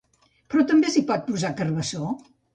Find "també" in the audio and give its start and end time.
0.71-0.89